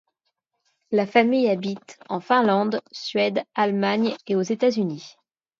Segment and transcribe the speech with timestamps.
[0.89, 5.15] La famille habite en Finlande, Suède, Allemagne et aux États-Unis.